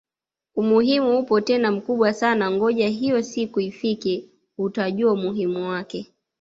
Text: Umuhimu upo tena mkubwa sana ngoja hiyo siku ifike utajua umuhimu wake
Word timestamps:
Umuhimu 0.55 1.17
upo 1.19 1.41
tena 1.41 1.71
mkubwa 1.71 2.13
sana 2.13 2.51
ngoja 2.51 2.87
hiyo 2.87 3.23
siku 3.23 3.59
ifike 3.59 4.25
utajua 4.57 5.11
umuhimu 5.13 5.69
wake 5.69 6.13